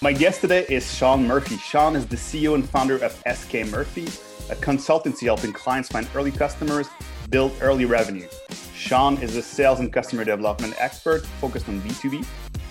[0.00, 1.56] My guest today is Sean Murphy.
[1.56, 4.04] Sean is the CEO and founder of SK Murphy,
[4.48, 6.86] a consultancy helping clients find early customers,
[7.30, 8.28] build early revenue.
[8.76, 12.24] Sean is a sales and customer development expert focused on B2B.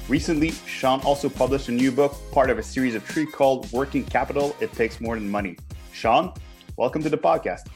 [0.08, 4.06] Recently, Sean also published a new book, part of a series of three called Working
[4.06, 5.58] Capital It Takes More Than Money.
[5.92, 6.34] Sean,
[6.78, 7.68] welcome to the podcast.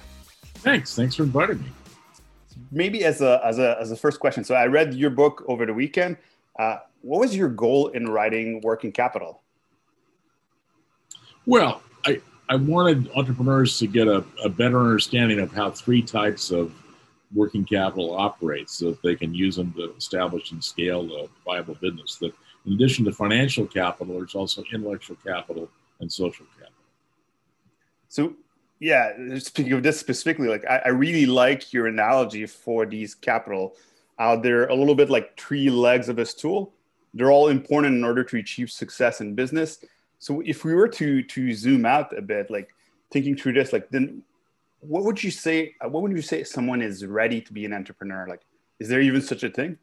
[0.59, 0.95] Thanks.
[0.95, 1.71] Thanks for inviting me.
[2.71, 4.45] Maybe as a, as a, as a first question.
[4.45, 6.16] So I read your book over the weekend.
[6.58, 9.41] Uh, what was your goal in writing Working Capital?
[11.45, 16.52] Well, I, I wanted entrepreneurs to get a, a better understanding of how three types
[16.52, 16.73] of
[17.34, 21.76] working capital operates so that they can use them to establish and scale a viable
[21.76, 22.18] business.
[22.18, 22.34] That
[22.66, 26.73] in addition to financial capital, there's also intellectual capital and social capital.
[28.10, 28.34] So
[28.80, 33.76] yeah, speaking of this specifically, like I, I really like your analogy for these capital.
[34.20, 36.73] Uh, they're a little bit like three legs of a stool.
[37.13, 39.84] They're all important in order to achieve success in business.
[40.22, 42.70] So if we were to to zoom out a bit, like
[43.12, 44.22] thinking through this, like then
[44.80, 45.74] what would you say?
[45.84, 48.27] Uh, what would you say someone is ready to be an entrepreneur?
[48.30, 48.42] Like,
[48.80, 49.80] is there even such a thing?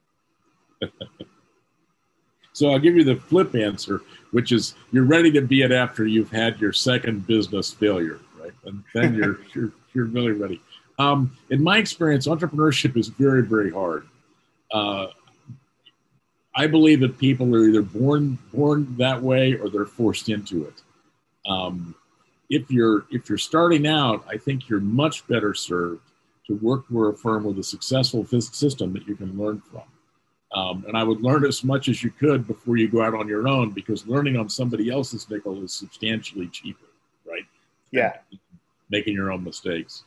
[2.53, 4.01] so I'll give you the flip answer,
[4.31, 8.53] which is you're ready to be it after you've had your second business failure, right?
[8.65, 10.63] And then you're you're you're really ready.
[11.01, 14.07] Um, in my experience, entrepreneurship is very very hard.
[14.71, 15.09] Uh,
[16.59, 20.83] I believe that people are either born born that way or they're forced into it.
[21.49, 21.95] Um,
[22.51, 26.03] if you're if you're starting out, I think you're much better served
[26.49, 29.83] to work for a firm with a successful system that you can learn from.
[30.53, 33.29] Um, and I would learn as much as you could before you go out on
[33.29, 36.87] your own, because learning on somebody else's nickel is substantially cheaper,
[37.25, 37.45] right?
[37.93, 38.17] Yeah.
[38.91, 40.03] Making your own mistakes.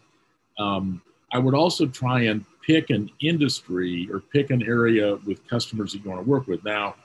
[0.59, 1.01] Um,
[1.33, 6.03] I would also try and pick an industry or pick an area with customers that
[6.03, 6.63] you want to work with.
[6.63, 6.95] Now,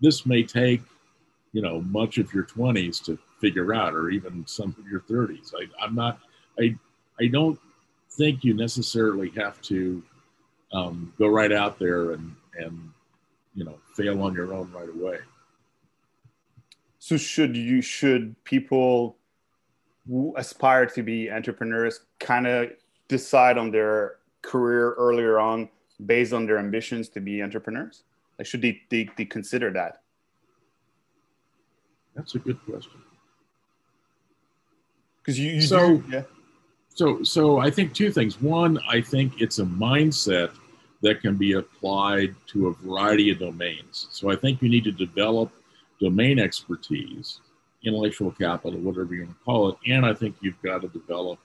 [0.00, 0.82] this may take,
[1.52, 5.52] you know, much of your 20s to figure out, or even some of your 30s.
[5.54, 6.18] I, am not,
[6.58, 6.76] I,
[7.20, 7.58] I don't
[8.10, 10.02] think you necessarily have to
[10.72, 12.90] um, go right out there and, and,
[13.54, 15.18] you know, fail on your own right away.
[16.98, 19.16] So should you, should people
[20.08, 22.70] who aspire to be entrepreneurs kind of
[23.08, 25.68] decide on their career earlier on
[26.04, 28.02] based on their ambitions to be entrepreneurs?
[28.38, 30.02] Like, should they, they, they consider that?
[32.14, 33.00] That's a good question.
[35.18, 36.22] Because you, you, so do, yeah.
[36.88, 38.40] So so I think two things.
[38.40, 40.50] One, I think it's a mindset
[41.02, 44.06] that can be applied to a variety of domains.
[44.10, 45.50] So I think you need to develop
[46.00, 47.40] domain expertise,
[47.84, 51.38] intellectual capital, whatever you want to call it, and I think you've got to develop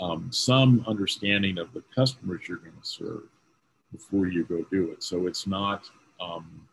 [0.00, 3.24] um, some understanding of the customers you're going to serve
[3.92, 5.02] before you go do it.
[5.02, 5.84] So it's not
[6.20, 6.66] um,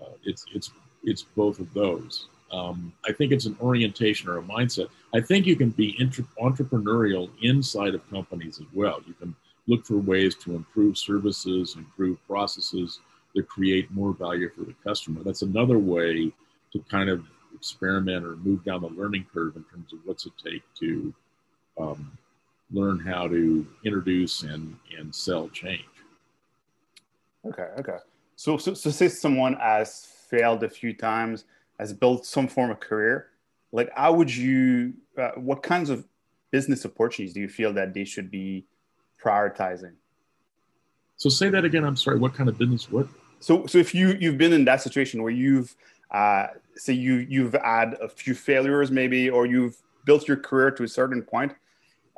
[0.00, 0.70] uh, it's it's
[1.04, 2.28] it's both of those.
[2.52, 4.88] Um, I think it's an orientation or a mindset.
[5.14, 9.00] I think you can be intra- entrepreneurial inside of companies as well.
[9.06, 9.34] You can
[9.66, 13.00] look for ways to improve services, improve processes
[13.34, 15.22] that create more value for the customer.
[15.24, 16.32] That's another way
[16.72, 20.32] to kind of experiment or move down the learning curve in terms of what's it
[20.42, 21.12] take to
[21.78, 22.16] um,
[22.72, 25.84] learn how to introduce and, and sell change.
[27.44, 27.98] Okay, okay.
[28.36, 31.44] So, so, so say someone has failed a few times,
[31.78, 33.28] has built some form of career.
[33.72, 34.94] Like, how would you?
[35.16, 36.06] Uh, what kinds of
[36.50, 38.64] business opportunities do you feel that they should be
[39.22, 39.92] prioritizing?
[41.16, 41.84] So, say that again.
[41.84, 42.18] I'm sorry.
[42.18, 42.90] What kind of business?
[42.90, 43.08] What?
[43.40, 45.74] So, so if you you've been in that situation where you've
[46.10, 50.84] uh, say you you've had a few failures, maybe, or you've built your career to
[50.84, 51.52] a certain point,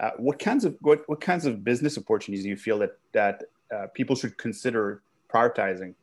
[0.00, 3.44] uh, what kinds of what, what kinds of business opportunities do you feel that that
[3.74, 5.94] uh, people should consider prioritizing?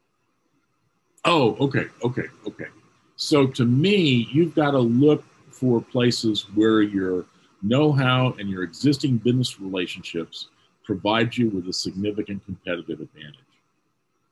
[1.24, 2.68] Oh, okay, okay, okay.
[3.16, 7.26] So to me, you've got to look for places where your
[7.64, 10.50] know-how and your existing business relationships
[10.84, 13.40] provide you with a significant competitive advantage.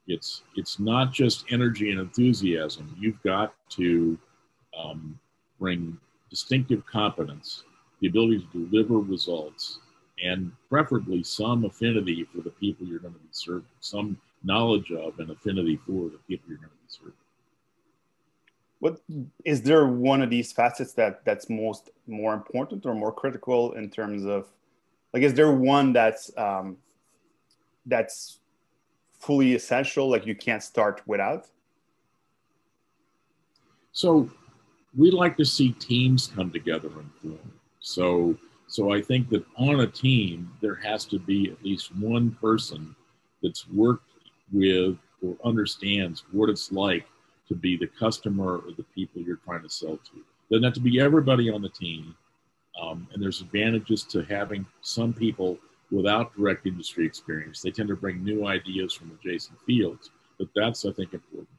[0.07, 2.95] It's it's not just energy and enthusiasm.
[3.00, 4.18] You've got to
[4.77, 5.18] um,
[5.59, 5.98] bring
[6.30, 7.63] distinctive competence,
[8.03, 9.79] the ability to deliver results,
[10.21, 15.17] and preferably some affinity for the people you're going to be serving, some knowledge of
[15.19, 17.13] and affinity for the people you're going to be serving.
[18.79, 19.00] What
[19.45, 23.89] is there one of these facets that that's most more important or more critical in
[23.89, 24.51] terms of
[25.13, 26.75] like is there one that's um,
[27.85, 28.39] that's
[29.17, 31.47] fully essential like you can't start without?
[33.94, 34.29] So
[34.94, 37.53] we like to see teams come together and form.
[37.83, 38.35] So
[38.68, 42.95] so I think that on a team there has to be at least one person
[43.44, 44.09] that's worked
[44.51, 47.06] with or understands what it's like
[47.47, 50.24] to be the customer or the people you're trying to sell to.
[50.50, 52.15] Doesn't have to be everybody on the team.
[52.81, 55.59] Um, and there's advantages to having some people
[55.91, 57.62] without direct industry experience.
[57.62, 60.09] They tend to bring new ideas from adjacent fields,
[60.39, 61.50] but that's, I think, important.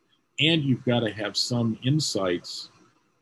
[0.41, 2.71] And you've got to have some insights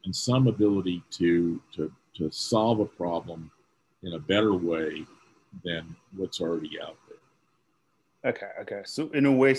[0.04, 3.50] and some ability to, to, to solve a problem
[4.03, 5.05] in a better way
[5.64, 8.32] than what's already out there.
[8.32, 8.82] Okay, okay.
[8.85, 9.56] So, in a way,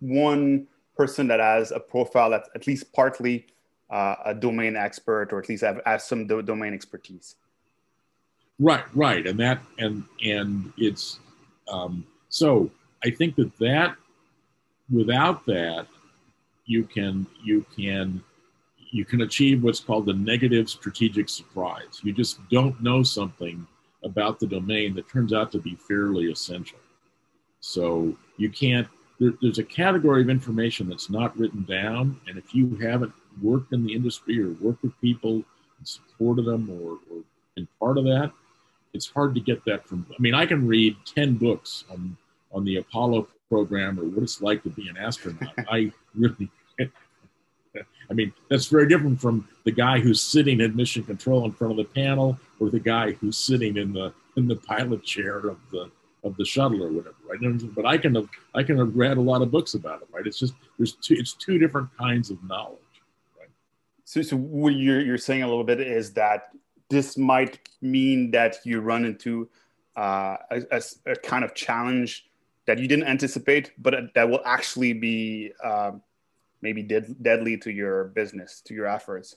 [0.00, 0.66] one
[0.96, 3.46] person that has a profile that's at least partly
[3.90, 7.36] uh, a domain expert or at least have, has some do- domain expertise.
[8.58, 11.18] Right, right, and that and and it's
[11.72, 12.70] um, so
[13.02, 13.96] I think that that
[14.92, 15.86] without that
[16.66, 18.22] you can you can
[18.90, 22.00] you can achieve what's called the negative strategic surprise.
[22.02, 23.66] You just don't know something
[24.02, 26.78] about the domain that turns out to be fairly essential.
[27.60, 28.88] So you can't.
[29.18, 33.72] There, there's a category of information that's not written down, and if you haven't worked
[33.72, 37.22] in the industry or worked with people and supported them or, or
[37.54, 38.32] been part of that,
[38.94, 40.06] it's hard to get that from.
[40.10, 42.16] I mean, I can read ten books on
[42.52, 45.52] on the Apollo program or what it's like to be an astronaut.
[45.70, 46.50] I really.
[48.10, 51.72] I mean, that's very different from the guy who's sitting at mission control in front
[51.72, 55.58] of the panel, or the guy who's sitting in the in the pilot chair of
[55.70, 55.90] the
[56.24, 57.38] of the shuttle or whatever, right?
[57.74, 60.26] But I can have I can have read a lot of books about it, right?
[60.26, 62.78] It's just there's two it's two different kinds of knowledge,
[63.38, 63.48] right?
[64.04, 66.48] So, so what you're you're saying a little bit is that
[66.88, 69.48] this might mean that you run into
[69.96, 72.28] uh, a, a, kind of challenge
[72.66, 75.92] that you didn't anticipate, but that will actually be uh,
[76.62, 79.36] maybe dead, deadly to your business, to your efforts.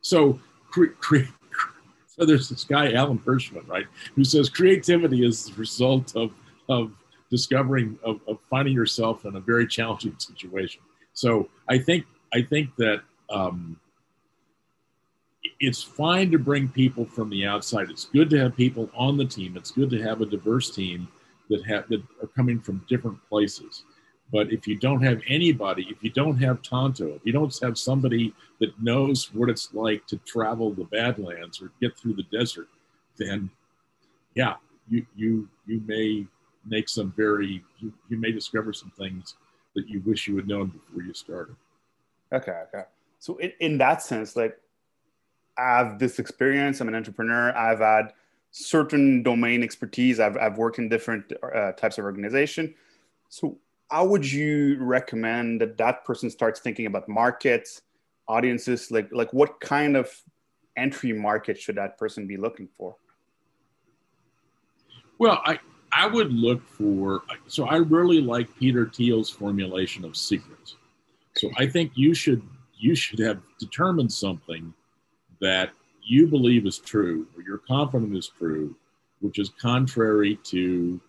[0.00, 0.38] So,
[0.74, 6.32] so there's this guy, Alan Hirschman, right, who says creativity is the result of,
[6.68, 6.92] of
[7.30, 10.82] discovering, of, of finding yourself in a very challenging situation.
[11.12, 13.78] So I think, I think that um,
[15.60, 17.90] it's fine to bring people from the outside.
[17.90, 19.56] It's good to have people on the team.
[19.56, 21.08] It's good to have a diverse team
[21.48, 23.84] that have that are coming from different places.
[24.30, 27.78] But if you don't have anybody, if you don't have Tonto, if you don't have
[27.78, 32.68] somebody that knows what it's like to travel the Badlands or get through the desert,
[33.16, 33.50] then
[34.34, 34.56] yeah,
[34.88, 36.26] you you you may
[36.66, 39.34] make some very you, you may discover some things
[39.74, 41.56] that you wish you had known before you started.
[42.32, 42.84] Okay, okay.
[43.18, 44.58] So in, in that sense, like
[45.56, 46.80] I have this experience.
[46.80, 47.56] I'm an entrepreneur.
[47.56, 48.12] I've had
[48.50, 50.20] certain domain expertise.
[50.20, 52.74] I've, I've worked in different uh, types of organization.
[53.28, 53.58] So
[53.90, 57.82] how would you recommend that that person starts thinking about markets,
[58.26, 58.90] audiences?
[58.90, 60.10] Like, like what kind of
[60.76, 62.96] entry market should that person be looking for?
[65.18, 65.58] Well, I,
[65.90, 70.76] I would look for, so I really like Peter Thiel's formulation of secrets.
[71.34, 72.42] So I think you should,
[72.76, 74.72] you should have determined something
[75.40, 75.70] that
[76.02, 78.76] you believe is true or you're confident is true,
[79.20, 81.00] which is contrary to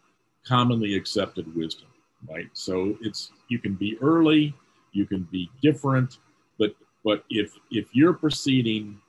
[0.46, 1.88] commonly accepted wisdom,
[2.28, 2.50] right?
[2.54, 4.54] So it's you can be early,
[4.92, 6.18] you can be different,
[6.58, 9.00] but but if if you're proceeding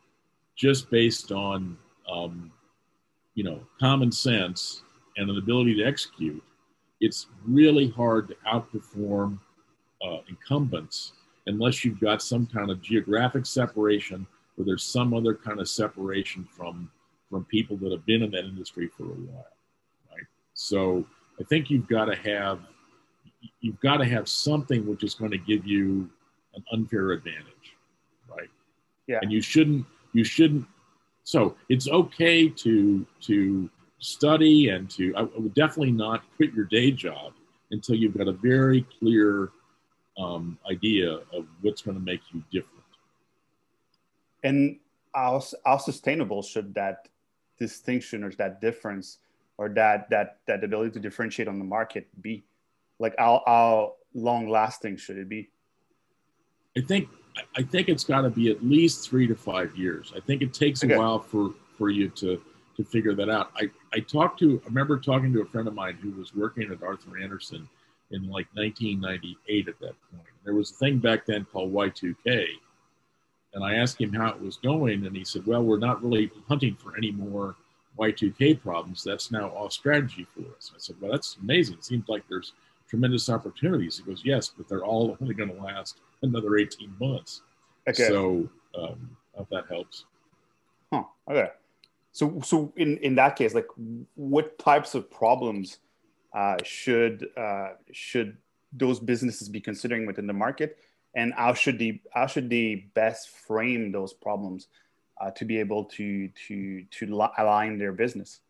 [0.56, 1.76] just based on
[2.10, 2.52] um,
[3.34, 4.82] you know common sense
[5.16, 6.42] and an ability to execute,
[7.00, 9.38] it's really hard to outperform
[10.04, 11.12] uh, incumbents
[11.46, 14.26] unless you've got some kind of geographic separation
[14.56, 16.90] or there's some other kind of separation from
[17.28, 19.46] from people that have been in that industry for a while,
[20.10, 20.26] right?
[20.54, 21.06] So
[21.40, 22.58] I think you've got to have
[23.60, 26.08] you've got to have something which is going to give you
[26.54, 27.76] an unfair advantage,
[28.28, 28.48] right?
[29.06, 29.18] Yeah.
[29.22, 30.66] And you shouldn't you shouldn't.
[31.24, 36.90] So it's okay to to study and to I would definitely not quit your day
[36.90, 37.32] job
[37.70, 39.50] until you've got a very clear
[40.18, 42.80] um, idea of what's going to make you different
[44.42, 44.78] and
[45.14, 47.08] how, how sustainable should that
[47.58, 49.18] distinction or that difference
[49.58, 52.42] or that that that ability to differentiate on the market be
[53.00, 55.48] like how, how long lasting should it be
[56.76, 57.08] i think
[57.56, 60.54] i think it's got to be at least three to five years i think it
[60.54, 60.94] takes okay.
[60.94, 62.40] a while for for you to
[62.76, 65.74] to figure that out i i talked to i remember talking to a friend of
[65.74, 67.68] mine who was working at arthur andersen
[68.12, 72.46] in like 1998 at that point there was a thing back then called y2k
[73.54, 76.30] and I asked him how it was going, and he said, "Well, we're not really
[76.48, 77.56] hunting for any more
[77.98, 79.02] Y2K problems.
[79.02, 81.78] That's now off strategy for us." I said, "Well, that's amazing.
[81.78, 82.52] It seems like there's
[82.90, 87.42] tremendous opportunities." He goes, "Yes, but they're all only going to last another 18 months."
[87.88, 88.08] Okay.
[88.08, 90.04] So, um, if that helps.
[90.92, 91.04] Huh.
[91.28, 91.50] Okay.
[92.12, 93.68] So, so in in that case, like,
[94.16, 95.78] what types of problems
[96.34, 98.36] uh, should uh, should
[98.72, 100.78] those businesses be considering within the market?
[101.14, 104.68] and how should they how should they best frame those problems
[105.20, 107.06] uh, to be able to to to
[107.38, 108.40] align their business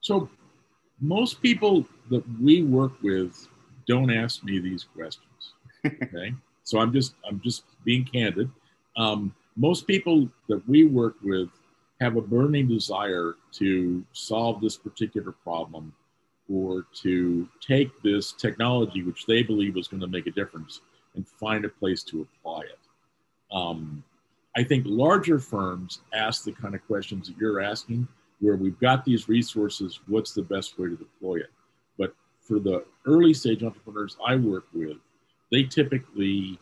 [0.00, 0.28] so
[1.00, 3.48] most people that we work with
[3.86, 5.54] don't ask me these questions
[5.86, 8.50] okay so i'm just i'm just being candid
[8.96, 11.48] um, most people that we work with
[12.00, 15.92] have a burning desire to solve this particular problem
[16.52, 20.80] or to take this technology, which they believe is going to make a difference,
[21.14, 22.78] and find a place to apply it.
[23.52, 24.02] Um,
[24.56, 28.08] I think larger firms ask the kind of questions that you're asking,
[28.40, 31.50] where we've got these resources, what's the best way to deploy it?
[31.98, 34.96] But for the early stage entrepreneurs I work with,
[35.52, 36.58] they typically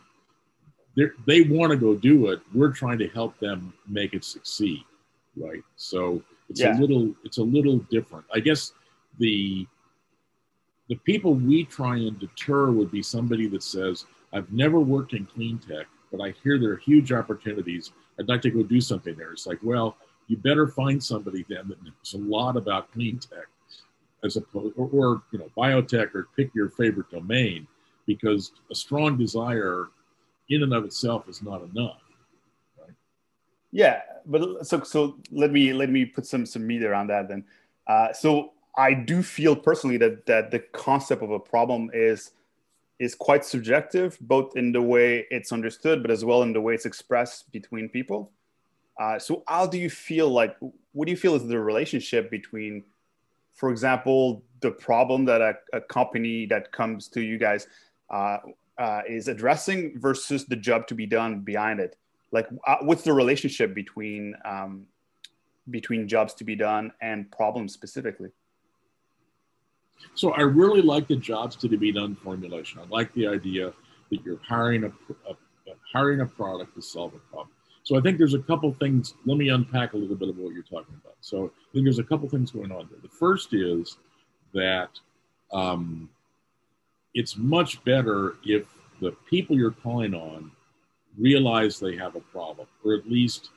[1.25, 2.41] they want to go do it.
[2.53, 4.83] We're trying to help them make it succeed,
[5.37, 5.63] right?
[5.77, 6.77] So it's yeah.
[6.77, 8.25] a little it's a little different.
[8.33, 8.73] I guess
[9.17, 9.65] the
[10.89, 15.25] the people we try and deter would be somebody that says, I've never worked in
[15.25, 17.91] clean tech, but I hear there are huge opportunities.
[18.19, 19.31] I'd like to go do something there.
[19.31, 19.97] It's like, well,
[20.29, 23.47] you better find somebody then that knows a lot about clean tech
[24.23, 27.67] as opposed or, or you know biotech or pick your favorite domain
[28.05, 29.87] because a strong desire
[30.49, 32.01] in and of itself is not enough
[32.79, 32.95] right
[33.71, 37.43] yeah but so so let me let me put some some meat around that then
[37.87, 42.31] uh, so I do feel personally that that the concept of a problem is
[42.99, 46.73] is quite subjective, both in the way it's understood, but as well in the way
[46.73, 48.31] it's expressed between people.
[48.99, 50.57] Uh, so, how do you feel like?
[50.91, 52.83] What do you feel is the relationship between,
[53.55, 57.67] for example, the problem that a, a company that comes to you guys
[58.09, 58.39] uh,
[58.77, 61.95] uh, is addressing versus the job to be done behind it?
[62.31, 64.85] Like, uh, what's the relationship between um,
[65.69, 68.29] between jobs to be done and problems specifically?
[70.15, 72.79] So I really like the jobs to be done formulation.
[72.79, 73.73] I like the idea
[74.09, 74.87] that you're hiring a,
[75.29, 75.35] a,
[75.93, 77.48] hiring a product to solve a problem.
[77.89, 79.15] So I think there's a couple things.
[79.25, 81.15] Let me unpack a little bit of what you're talking about.
[81.21, 82.99] So I think there's a couple things going on there.
[83.01, 83.97] The first is
[84.53, 84.89] that
[85.51, 86.07] um,
[87.15, 88.67] it's much better if
[89.01, 90.51] the people you're calling on
[91.17, 93.49] realize they have a problem, or at least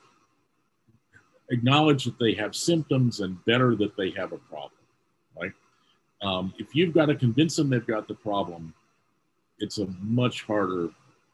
[1.50, 4.80] acknowledge that they have symptoms and better that they have a problem,
[5.38, 5.52] right?
[6.22, 8.72] Um, if you've got to convince them they've got the problem,
[9.58, 10.88] it's a much harder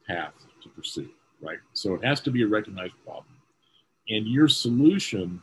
[0.04, 1.08] path to pursue,
[1.40, 1.58] right?
[1.72, 3.34] So it has to be a recognized problem.
[4.08, 5.40] And your solution,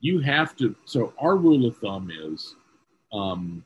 [0.00, 2.54] you have to, so our rule of thumb is
[3.12, 3.64] um,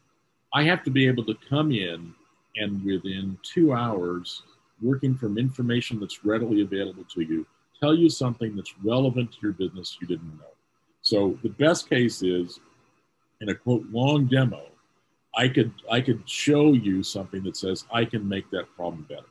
[0.53, 2.15] I have to be able to come in
[2.57, 4.43] and within two hours,
[4.83, 7.47] working from information that's readily available to you,
[7.81, 10.53] tell you something that's relevant to your business you didn't know.
[11.03, 12.61] So the best case is
[13.41, 14.63] in a quote long demo,
[15.35, 19.23] I could I could show you something that says I can make that problem better.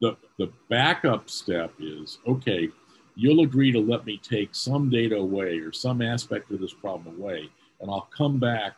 [0.00, 2.68] The the backup step is okay,
[3.16, 7.16] you'll agree to let me take some data away or some aspect of this problem
[7.16, 7.48] away,
[7.80, 8.74] and I'll come back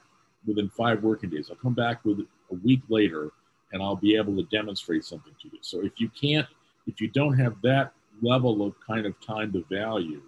[0.47, 1.49] within five working days.
[1.51, 3.31] I'll come back with a week later
[3.73, 5.59] and I'll be able to demonstrate something to you.
[5.61, 6.47] So if you can't,
[6.87, 10.23] if you don't have that level of kind of time to value,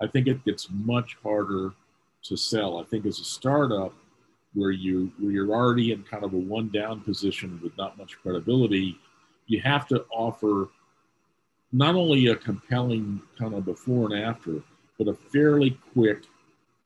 [0.00, 1.72] I think it gets much harder
[2.24, 2.78] to sell.
[2.78, 3.94] I think as a startup,
[4.54, 8.18] where you where you're already in kind of a one down position with not much
[8.22, 8.98] credibility,
[9.48, 10.68] you have to offer
[11.72, 14.62] not only a compelling kind of before and after,
[14.98, 16.24] but a fairly quick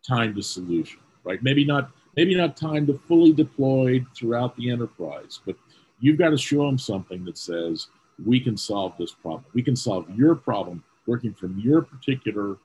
[0.07, 1.43] time to solution, right?
[1.43, 5.57] Maybe not maybe not time to fully deployed throughout the enterprise, but
[6.01, 7.89] you've got to show them something that says
[8.25, 9.45] we can solve this problem.
[9.55, 12.59] We can solve your problem working from your particular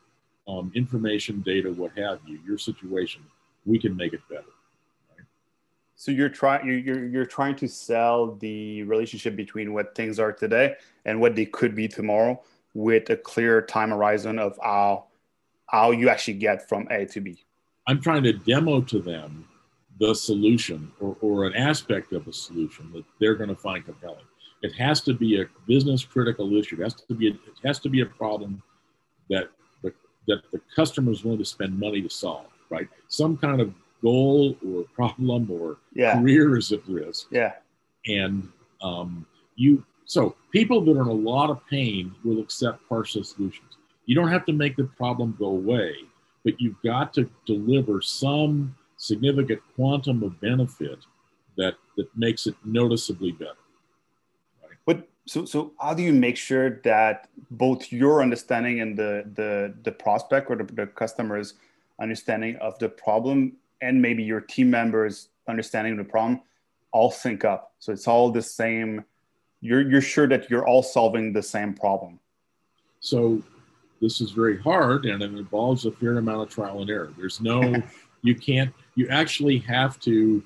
[0.47, 3.23] um, information, data, what have you, your situation.
[3.65, 4.43] We can make it better.
[5.99, 10.75] So you're trying you're, you're trying to sell the relationship between what things are today
[11.05, 12.39] and what they could be tomorrow
[12.75, 15.05] with a clear time horizon of how
[15.65, 17.43] how you actually get from A to B.
[17.87, 19.47] I'm trying to demo to them
[19.99, 24.25] the solution or, or an aspect of a solution that they're going to find compelling.
[24.61, 26.79] It has to be a business critical issue.
[26.79, 28.61] It has to be a, it has to be a problem
[29.31, 29.49] that
[29.81, 29.91] the,
[30.27, 32.45] that the customer is willing to spend money to solve.
[32.69, 32.87] Right?
[33.07, 36.19] Some kind of goal or problem or yeah.
[36.19, 37.27] career is at risk.
[37.31, 37.53] Yeah.
[38.07, 38.49] And
[38.81, 39.25] um,
[39.55, 43.77] you, so people that are in a lot of pain will accept partial solutions.
[44.05, 45.93] You don't have to make the problem go away,
[46.45, 50.99] but you've got to deliver some significant quantum of benefit
[51.57, 53.63] that that makes it noticeably better.
[54.63, 54.77] Right?
[54.85, 59.73] But so so how do you make sure that both your understanding and the the
[59.83, 61.55] the prospect or the, the customer's
[61.99, 66.41] understanding of the problem and maybe your team members understanding the problem
[66.91, 67.73] all sync up.
[67.79, 69.03] So it's all the same
[69.61, 72.19] you're you're sure that you're all solving the same problem.
[72.99, 73.41] So
[74.01, 77.11] this is very hard and it involves a fair amount of trial and error.
[77.17, 77.81] There's no
[78.21, 80.43] you can't you actually have to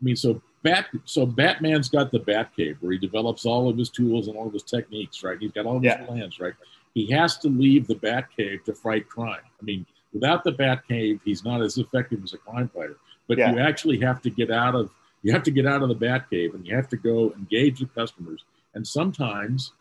[0.00, 3.90] I mean so Bat so Batman's got the Batcave where he develops all of his
[3.90, 5.38] tools and all of his techniques, right?
[5.38, 6.04] He's got all of his yeah.
[6.04, 6.54] plans, right?
[6.94, 9.40] He has to leave the Batcave to fight crime.
[9.60, 12.96] I mean, without the Batcave, he's not as effective as a crime fighter.
[13.26, 13.52] But yeah.
[13.52, 14.90] you actually have to get out of
[15.22, 17.86] you have to get out of the Batcave and you have to go engage the
[17.86, 18.44] customers.
[18.74, 19.72] And sometimes,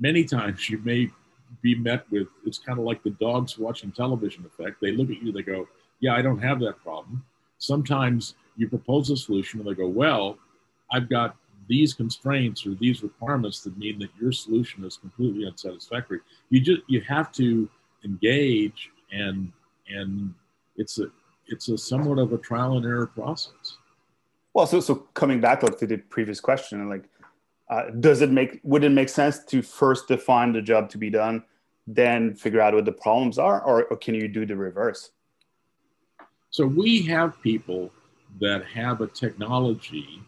[0.00, 1.10] many times, you may
[1.60, 4.80] be met with it's kind of like the dogs watching television effect.
[4.80, 5.68] They look at you, they go,
[6.00, 7.24] "Yeah, I don't have that problem."
[7.58, 10.38] Sometimes you propose a solution and they go, "Well,
[10.90, 11.36] I've got
[11.68, 16.82] these constraints or these requirements that mean that your solution is completely unsatisfactory." You just
[16.86, 17.68] you have to
[18.04, 19.52] engage and
[19.88, 20.34] and
[20.76, 21.06] it's a
[21.46, 23.76] it's a somewhat of a trial and error process.
[24.54, 27.04] Well, so so coming back like to the previous question, like,
[27.70, 31.10] uh, does it make would it make sense to first define the job to be
[31.10, 31.44] done,
[31.86, 35.10] then figure out what the problems are, or, or can you do the reverse?
[36.50, 37.90] So we have people
[38.40, 40.22] that have a technology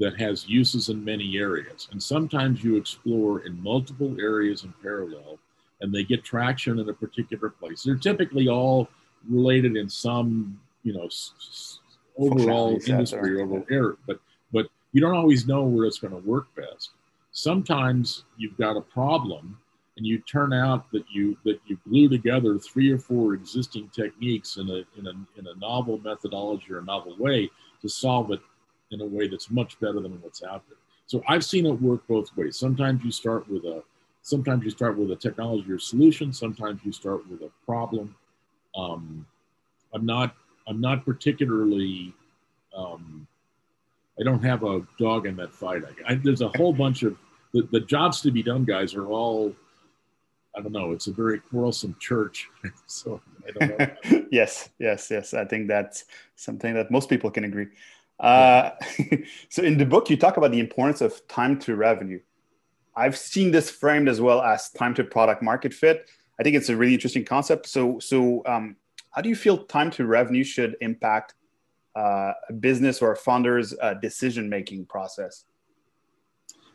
[0.00, 5.38] that has uses in many areas, and sometimes you explore in multiple areas in parallel,
[5.82, 7.82] and they get traction in a particular place.
[7.82, 8.88] They're typically all
[9.28, 11.80] related in some, you know, s-
[12.16, 14.20] overall industry overall area, but
[14.52, 16.90] but you don't always know where it's going to work best.
[17.32, 19.58] Sometimes you've got a problem,
[19.96, 24.56] and you turn out that you that you glue together three or four existing techniques
[24.56, 28.40] in a in a in a novel methodology or a novel way to solve it
[28.90, 30.78] in a way that's much better than what's out there.
[31.06, 32.56] So I've seen it work both ways.
[32.58, 33.82] Sometimes you start with a
[34.22, 36.32] sometimes you start with a technology or solution.
[36.32, 38.14] Sometimes you start with a problem.
[38.74, 39.26] Um,
[39.92, 40.34] I'm not
[40.66, 42.14] I'm not particularly.
[42.76, 43.26] Um,
[44.18, 45.82] I don't have a dog in that fight.
[45.84, 47.16] I, I, there's a whole bunch of
[47.52, 49.54] the, the jobs to be done, guys, are all.
[50.56, 50.92] I don't know.
[50.92, 52.48] It's a very quarrelsome church,
[52.86, 54.26] so I don't know.
[54.30, 55.34] yes, yes, yes.
[55.34, 56.04] I think that's
[56.36, 57.68] something that most people can agree.
[58.20, 58.70] Uh,
[59.48, 62.20] so in the book, you talk about the importance of time to revenue.
[62.94, 66.10] I've seen this framed as well as time to product market fit.
[66.38, 67.68] I think it's a really interesting concept.
[67.68, 68.76] So, so um,
[69.10, 71.34] how do you feel time to revenue should impact
[71.96, 75.44] uh, a business or a founder's uh, decision making process?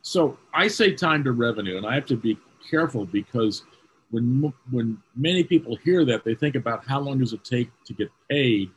[0.01, 2.37] So I say time to revenue, and I have to be
[2.69, 3.63] careful because
[4.11, 7.93] when when many people hear that, they think about how long does it take to
[7.93, 8.69] get paid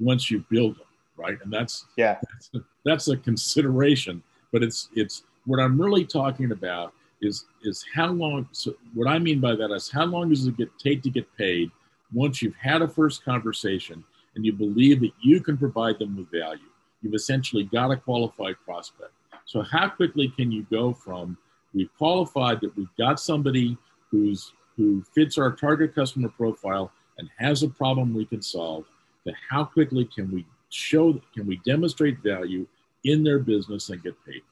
[0.00, 1.36] once you build them, right?
[1.42, 4.22] And that's yeah, that's a, that's a consideration.
[4.50, 8.48] But it's it's what I'm really talking about is is how long.
[8.52, 11.26] So what I mean by that is how long does it get take to get
[11.36, 11.70] paid
[12.12, 16.30] once you've had a first conversation and you believe that you can provide them with
[16.30, 16.70] value,
[17.02, 19.12] you've essentially got a qualified prospect.
[19.46, 21.36] So, how quickly can you go from
[21.74, 23.76] we've qualified that we've got somebody
[24.10, 28.84] who's who fits our target customer profile and has a problem we can solve,
[29.26, 32.64] to how quickly can we show, can we demonstrate value
[33.04, 34.42] in their business and get paid?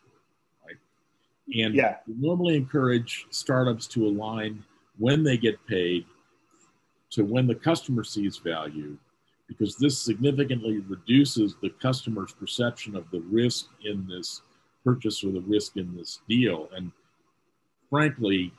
[1.55, 1.97] And yeah.
[2.07, 4.65] we normally encourage startups to align
[4.99, 6.07] when they get paid
[7.11, 8.97] to when the customer sees value,
[9.47, 14.43] because this significantly reduces the customer's perception of the risk in this
[14.85, 16.69] purchase or the risk in this deal.
[16.75, 16.91] And
[17.91, 18.53] frankly,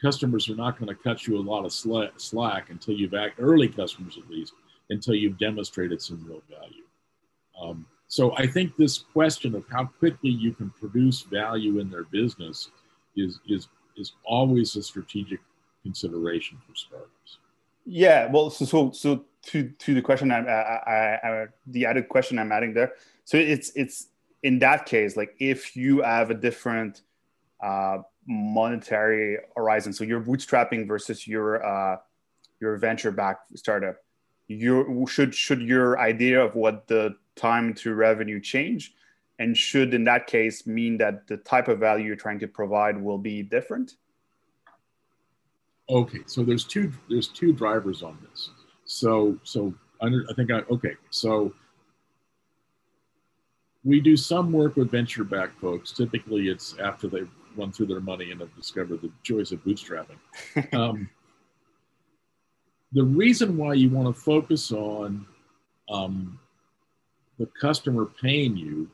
[0.00, 3.68] customers are not going to cut you a lot of slack until you've act early
[3.68, 4.54] customers at least
[4.90, 6.84] until you've demonstrated some real value.
[7.60, 12.04] Um, so I think this question of how quickly you can produce value in their
[12.04, 12.68] business
[13.16, 15.40] is is is always a strategic
[15.82, 17.38] consideration for startups.
[17.86, 22.38] Yeah, well, so so, so to to the question I'm, I, I, the added question
[22.38, 22.92] I'm adding there.
[23.24, 24.08] So it's it's
[24.42, 27.00] in that case, like if you have a different
[27.62, 31.96] uh, monetary horizon, so you're bootstrapping versus your uh,
[32.60, 33.96] your venture backed startup,
[34.48, 38.94] you should should your idea of what the time to revenue change,
[39.38, 43.00] and should in that case mean that the type of value you're trying to provide
[43.00, 43.96] will be different.
[45.88, 48.50] Okay, so there's two there's two drivers on this.
[48.84, 51.54] So so under, I think I okay so
[53.84, 55.92] we do some work with venture back folks.
[55.92, 60.18] Typically, it's after they've run through their money and have discovered the joys of bootstrapping.
[60.74, 61.08] um,
[62.92, 65.26] the reason why you want to focus on
[65.90, 66.38] um,
[67.38, 68.88] the customer paying you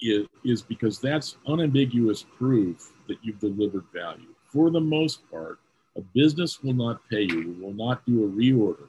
[0.00, 4.34] is, is because that's unambiguous proof that you've delivered value.
[4.44, 5.58] For the most part,
[5.96, 8.88] a business will not pay you, will not do a reorder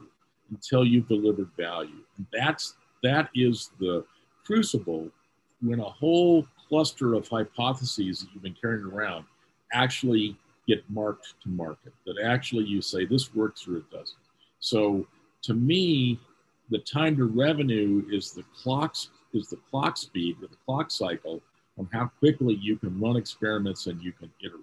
[0.50, 2.04] until you've delivered value.
[2.18, 4.04] And that's that is the
[4.44, 5.10] crucible
[5.62, 9.26] when a whole cluster of hypotheses that you've been carrying around
[9.74, 14.18] actually get marked to market, that actually you say this works or it doesn't.
[14.60, 15.06] So
[15.44, 16.20] to me,
[16.70, 18.96] the time to revenue is the clock
[19.34, 21.42] is the clock speed or the clock cycle
[21.78, 24.62] on how quickly you can run experiments and you can iterate.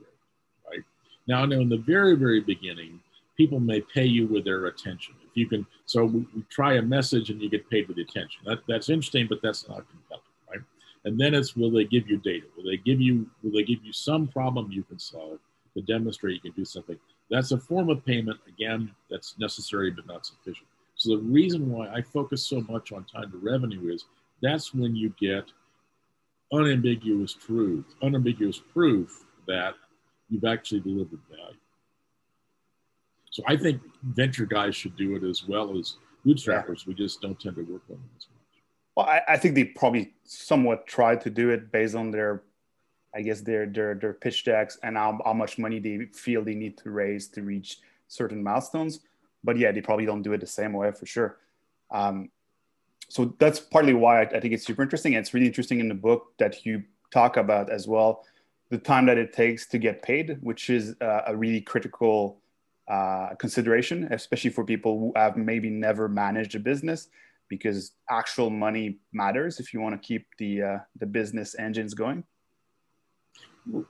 [0.69, 0.83] Right
[1.27, 3.01] now, in the very very beginning,
[3.37, 5.15] people may pay you with their attention.
[5.23, 8.43] If you can, so we, we try a message and you get paid with attention.
[8.47, 10.61] That, that's interesting, but that's not compelling, right?
[11.05, 12.47] And then it's will they give you data?
[12.57, 15.39] Will they give you will they give you some problem you can solve
[15.75, 16.99] to demonstrate you can do something?
[17.31, 18.39] That's a form of payment.
[18.47, 20.67] Again, that's necessary but not sufficient.
[21.03, 24.05] So the reason why I focus so much on time to revenue is
[24.41, 25.51] that's when you get
[26.53, 29.75] unambiguous truth, unambiguous proof that
[30.29, 31.57] you've actually delivered value.
[33.33, 36.87] So I think venture guys should do it as well as bootstrappers.
[36.87, 38.63] We just don't tend to work on them as much.
[38.95, 42.45] Well, I, I think they probably somewhat try to do it based on their,
[43.13, 46.55] I guess their their their pitch decks and how, how much money they feel they
[46.55, 49.01] need to raise to reach certain milestones
[49.45, 51.39] but yeah, they probably don't do it the same way for sure.
[51.91, 52.31] Um,
[53.09, 55.15] so that's partly why I, I, think it's super interesting.
[55.15, 58.25] And it's really interesting in the book that you talk about as well
[58.73, 62.41] the time that it takes to get paid, which is uh, a really critical
[62.89, 67.09] uh, consideration, especially for people who have maybe never managed a business,
[67.49, 72.25] because actual money matters if you want to keep the uh, the business engines going.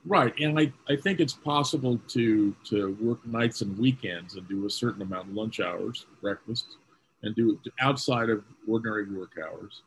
[0.05, 4.67] Right, and I, I think it's possible to to work nights and weekends and do
[4.67, 6.77] a certain amount of lunch hours, breakfast,
[7.23, 9.81] and do it outside of ordinary work hours,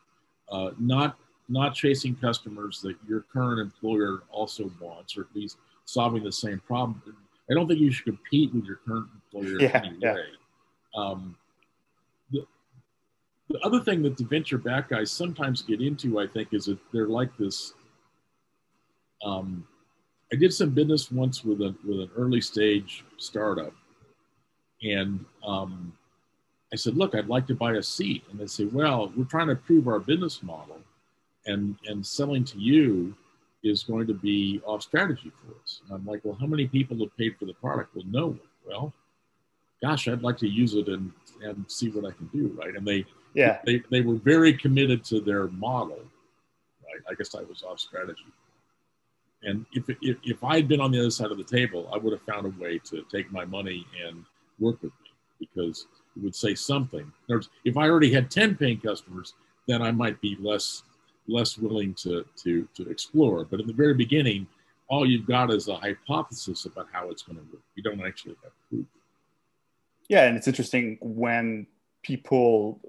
[0.51, 6.21] uh, not not chasing customers that your current employer also wants, or at least solving
[6.21, 7.01] the same problem.
[7.49, 10.13] I don't think you should compete with your current employer yeah, in any yeah.
[10.15, 10.25] way.
[10.97, 11.37] Um,
[12.31, 12.45] the,
[13.47, 16.79] the other thing that the venture back guys sometimes get into, I think, is that
[16.91, 17.73] they're like this.
[19.23, 19.65] Um,
[20.31, 23.73] I did some business once with a with an early stage startup,
[24.83, 25.93] and um,
[26.73, 29.47] I said, "Look, I'd like to buy a seat." And they say, "Well, we're trying
[29.47, 30.81] to prove our business model,
[31.45, 33.15] and and selling to you
[33.63, 36.97] is going to be off strategy for us." And I'm like, "Well, how many people
[36.99, 38.39] have paid for the product?" Well, no one.
[38.65, 38.93] Well,
[39.81, 41.11] gosh, I'd like to use it and
[41.41, 42.75] and see what I can do, right?
[42.75, 46.01] And they yeah they they were very committed to their model,
[46.83, 47.01] right?
[47.09, 48.25] I guess I was off strategy.
[49.43, 51.97] And if, if, if I had been on the other side of the table, I
[51.97, 54.23] would have found a way to take my money and
[54.59, 57.01] work with me because it would say something.
[57.01, 59.33] In words, if I already had 10 paying customers,
[59.67, 60.83] then I might be less
[61.27, 63.45] less willing to, to, to explore.
[63.45, 64.47] But in the very beginning,
[64.87, 67.61] all you've got is a hypothesis about how it's going to work.
[67.75, 68.85] You don't actually have proof.
[70.07, 71.67] Yeah, and it's interesting when
[72.01, 72.79] people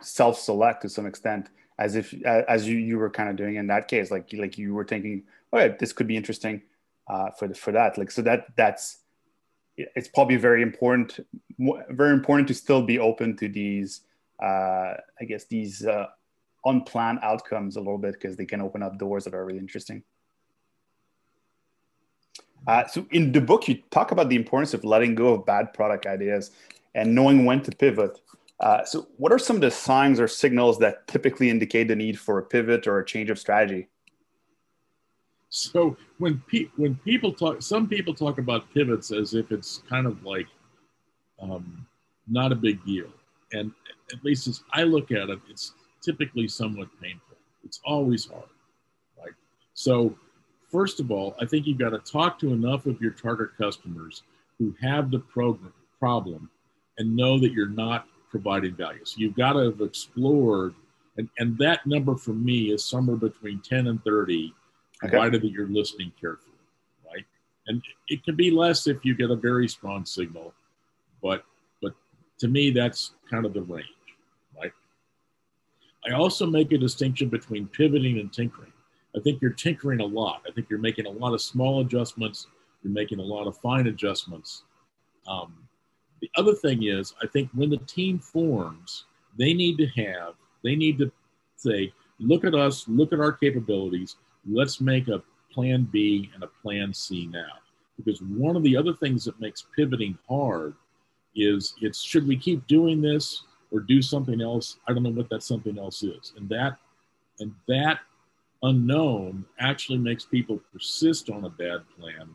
[0.00, 3.88] self-select to some extent, as if as you you were kind of doing in that
[3.88, 6.62] case, like like you were thinking, oh, this could be interesting
[7.08, 7.96] uh, for the, for that.
[7.98, 8.98] Like so that that's
[9.76, 11.20] it's probably very important,
[11.90, 14.00] very important to still be open to these,
[14.42, 16.06] uh, I guess these uh,
[16.64, 20.02] unplanned outcomes a little bit because they can open up doors that are really interesting.
[22.66, 25.72] Uh, so in the book, you talk about the importance of letting go of bad
[25.72, 26.50] product ideas
[26.94, 28.20] and knowing when to pivot.
[28.60, 32.18] Uh, so what are some of the signs or signals that typically indicate the need
[32.18, 33.88] for a pivot or a change of strategy?
[35.48, 40.06] So when pe- when people talk, some people talk about pivots as if it's kind
[40.06, 40.46] of like
[41.40, 41.86] um,
[42.26, 43.08] not a big deal,
[43.52, 43.72] and
[44.12, 47.36] at least as I look at it, it's typically somewhat painful.
[47.64, 48.48] It's always hard,
[49.18, 49.32] right?
[49.72, 50.14] So
[50.70, 54.22] first of all, I think you've got to talk to enough of your target customers
[54.58, 56.50] who have the program problem
[56.98, 59.04] and know that you're not providing value.
[59.04, 60.74] So you've got to have explored,
[61.16, 64.54] and, and that number for me is somewhere between 10 and 30
[64.98, 66.56] provided that you're listening carefully,
[67.06, 67.24] right?
[67.66, 70.52] And it can be less if you get a very strong signal,
[71.22, 71.44] but
[71.80, 71.94] but
[72.38, 73.86] to me that's kind of the range,
[74.56, 74.72] right?
[76.06, 78.72] I also make a distinction between pivoting and tinkering.
[79.16, 80.42] I think you're tinkering a lot.
[80.48, 82.46] I think you're making a lot of small adjustments.
[82.82, 84.64] You're making a lot of fine adjustments.
[85.26, 85.67] Um,
[86.20, 89.04] the other thing is, I think when the team forms,
[89.38, 91.10] they need to have, they need to
[91.56, 96.48] say, look at us, look at our capabilities, let's make a plan B and a
[96.62, 97.52] plan C now.
[97.96, 100.74] Because one of the other things that makes pivoting hard
[101.34, 104.78] is it's should we keep doing this or do something else?
[104.86, 106.32] I don't know what that something else is.
[106.36, 106.78] And that
[107.40, 108.00] and that
[108.62, 112.34] unknown actually makes people persist on a bad plan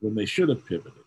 [0.00, 1.04] when they should have pivoted.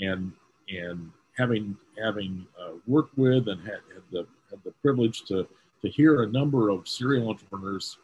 [0.00, 0.32] And
[0.68, 5.46] and having having uh, worked with and had, had the had the privilege to
[5.82, 7.96] to hear a number of serial entrepreneurs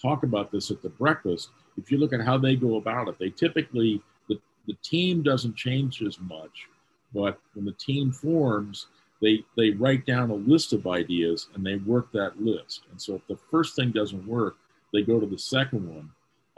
[0.00, 3.18] talk about this at the breakfast, if you look at how they go about it,
[3.18, 6.68] they typically the, the team doesn't change as much,
[7.14, 8.88] but when the team forms,
[9.22, 12.82] they they write down a list of ideas and they work that list.
[12.90, 14.56] And so if the first thing doesn't work,
[14.92, 16.10] they go to the second one.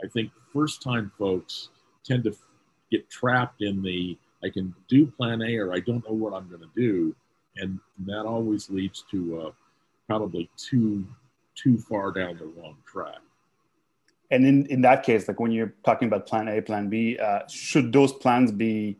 [0.03, 1.69] I think first time folks
[2.03, 2.35] tend to
[2.91, 6.47] get trapped in the I can do plan A or I don't know what I'm
[6.47, 7.15] going to do,
[7.57, 9.51] and that always leads to uh,
[10.07, 11.07] probably too
[11.55, 13.19] too far down the wrong track.
[14.29, 17.39] And in, in that case, like when you're talking about plan A, plan B, uh,
[17.47, 18.97] should those plans be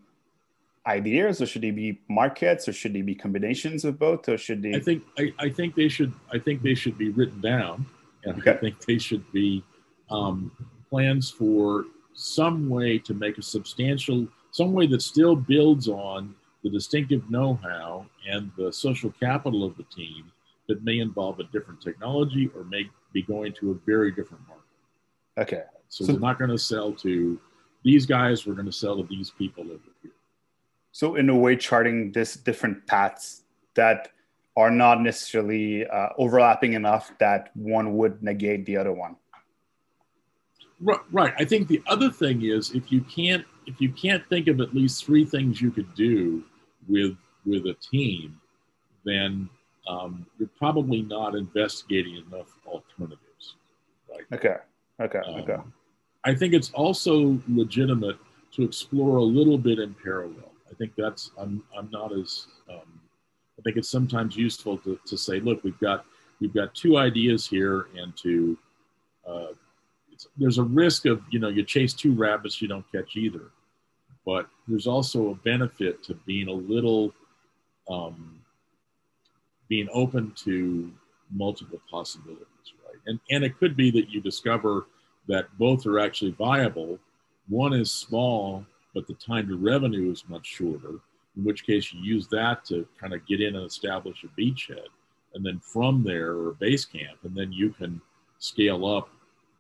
[0.88, 4.62] ideas or should they be markets or should they be combinations of both or should
[4.62, 7.86] they I think I, I think they should I think they should be written down
[8.24, 8.52] and okay.
[8.52, 9.64] I think they should be
[10.10, 10.50] um,
[10.90, 16.70] plans for some way to make a substantial some way that still builds on the
[16.72, 20.32] distinctive know-how and the social capital of the team
[20.68, 24.64] that may involve a different technology or may be going to a very different market.
[25.38, 25.64] Okay.
[25.90, 27.40] So, so we're not going to sell to
[27.84, 30.12] these guys, we're going to sell to these people over here.
[30.92, 33.44] So, in a way, charting this different paths
[33.76, 34.10] that
[34.58, 39.18] are not necessarily uh, overlapping enough that one would negate the other one.
[40.82, 41.34] Right, right.
[41.38, 44.74] I think the other thing is if you can't if you can't think of at
[44.74, 46.44] least three things you could do
[46.88, 48.40] with with a team,
[49.06, 49.50] then
[49.88, 53.56] um, you're probably not investigating enough alternatives.
[54.10, 54.26] Right.
[54.34, 54.56] Okay.
[55.00, 55.20] Okay.
[55.20, 55.58] Um, okay.
[56.26, 58.18] I think it's also legitimate
[58.54, 60.52] to explore a little bit in parallel.
[60.70, 63.00] I think that's I'm I'm not as um,
[63.58, 66.06] I think it's sometimes useful to, to say, look, we've got
[66.40, 68.58] we've got two ideas here, and to
[69.28, 69.48] uh,
[70.38, 73.52] there's a risk of you know you chase two rabbits, you don't catch either,
[74.28, 77.14] but there's also a benefit to being a little
[77.90, 78.38] um,
[79.70, 80.92] being open to
[81.32, 83.00] multiple possibilities, right?
[83.08, 84.88] And and it could be that you discover
[85.30, 87.00] that both are actually viable.
[87.48, 91.00] One is small, but the time to revenue is much shorter.
[91.38, 94.90] In which case, you use that to kind of get in and establish a beachhead,
[95.36, 98.02] and then from there or base camp, and then you can
[98.40, 99.08] scale up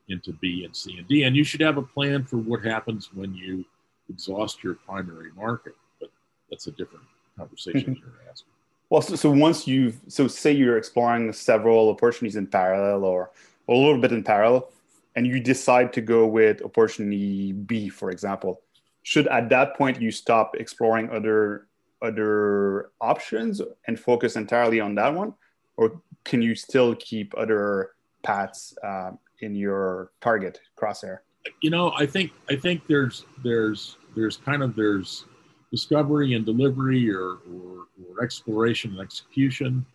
[0.10, 1.23] into B and C and D.
[1.23, 3.63] And you should have a plan for what happens when you
[4.10, 5.74] exhaust your primary market.
[6.00, 6.10] But
[6.50, 7.06] that's a different
[7.38, 8.00] conversation mm-hmm.
[8.00, 8.52] you're asking.
[8.89, 13.32] Well, so, so, once you've, so say you're exploring several opportunities in parallel or,
[13.67, 14.70] or a little bit in parallel,
[15.15, 18.62] and you decide to go with opportunity B, for example,
[19.04, 21.67] should at that point you stop exploring other
[22.02, 25.34] other options and focus entirely on that one,
[25.76, 27.91] or can you still keep other
[28.22, 31.20] paths uh, in your target crosshair?
[31.62, 35.25] You know, I think I think there's there's there's kind of there's
[35.71, 39.86] discovery and delivery or, or, or exploration and execution.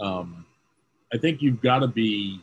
[0.00, 0.46] Um,
[1.12, 2.40] I think you've got to be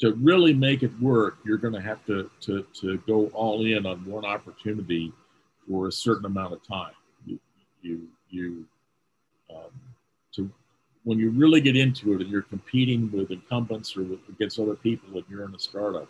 [0.00, 1.38] to really make it work.
[1.44, 5.12] You're going to have to to to go all in on one opportunity
[5.68, 6.92] for a certain amount of time.
[7.24, 7.38] You
[7.82, 8.64] you you
[9.50, 9.70] um,
[10.34, 10.50] to
[11.04, 14.74] when you really get into it and you're competing with incumbents or with, against other
[14.74, 16.08] people and you're in a startup,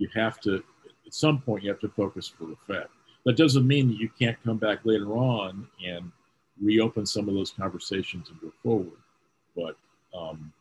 [0.00, 0.62] you have to
[1.06, 2.90] at some point you have to focus for effect.
[3.26, 6.10] That doesn't mean that you can't come back later on and
[6.60, 8.98] reopen some of those conversations and go forward.
[9.54, 9.76] But
[10.16, 10.52] um,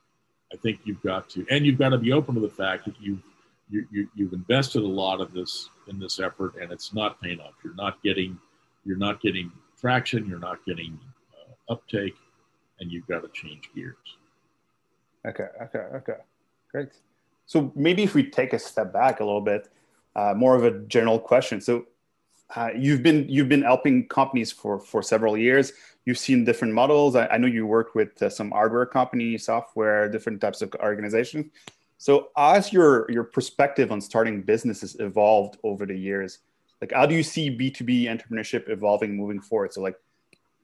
[0.52, 2.96] I think you've got to, and you've got to be open to the fact that
[3.00, 3.24] you've
[3.72, 7.40] you, you, you've invested a lot of this in this effort, and it's not paying
[7.40, 7.54] off.
[7.64, 8.38] You're not getting
[8.84, 10.28] you're not getting traction.
[10.28, 11.00] You're not getting
[11.34, 12.16] uh, uptake,
[12.80, 13.96] and you've got to change gears.
[15.26, 15.48] Okay.
[15.62, 15.80] Okay.
[15.80, 16.18] Okay.
[16.72, 16.90] Great.
[17.50, 19.70] So maybe if we take a step back a little bit,
[20.16, 21.60] uh, more of a general question.
[21.60, 21.88] So
[22.56, 25.74] uh, you've been you've been helping companies for for several years.
[26.06, 27.16] You've seen different models.
[27.16, 31.48] I, I know you worked with uh, some hardware company, software, different types of organizations.
[31.98, 36.40] So, as your your perspective on starting businesses evolved over the years,
[36.82, 39.74] like how do you see B two B entrepreneurship evolving moving forward?
[39.74, 39.96] So, like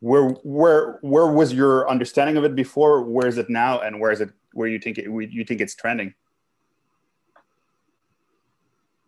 [0.02, 3.02] where where where was your understanding of it before?
[3.02, 5.74] Where is it now, and where is it where you think it you think it's
[5.74, 6.14] trending?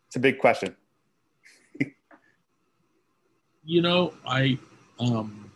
[0.08, 0.76] It's a big question
[3.68, 4.58] you know, I
[5.00, 5.52] um,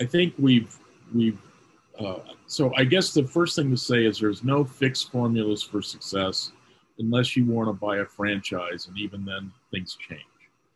[0.00, 0.78] I think we've
[1.12, 1.40] we've
[1.98, 5.82] uh, so I guess the first thing to say is there's no fixed formulas for
[5.82, 6.52] success
[6.98, 10.22] unless you want to buy a franchise, and even then things change.